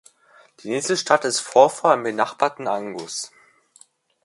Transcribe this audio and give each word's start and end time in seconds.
Die 0.61 0.69
nächste 0.69 0.97
Stadt 0.97 1.25
ist 1.25 1.41
Forfar 1.41 1.93
im 1.93 2.01
benachbarten 2.01 2.67
Angus. 2.67 3.31